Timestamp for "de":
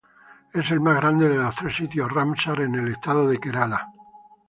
1.29-1.35, 3.27-3.37